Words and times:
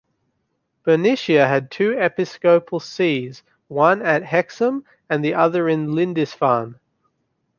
Bernicia 0.83 1.47
had 1.47 1.69
two 1.69 1.91
episcopal 1.91 2.79
sees, 2.79 3.43
one 3.67 4.01
at 4.01 4.23
Hexham 4.23 4.83
and 5.11 5.23
the 5.23 5.35
other 5.35 5.69
at 5.69 5.77
Lindisfarne. 5.77 6.79